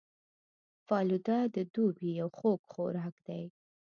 [0.87, 3.43] فالوده د دوبي یو خوږ خوراک دی